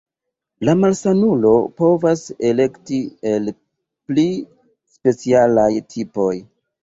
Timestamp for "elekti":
2.51-2.97